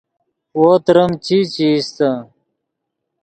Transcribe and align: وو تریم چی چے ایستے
وو 0.59 0.69
تریم 0.85 1.11
چی 1.25 1.37
چے 1.53 1.67
ایستے 1.75 2.09